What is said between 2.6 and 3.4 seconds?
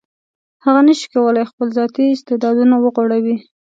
وغوړوي.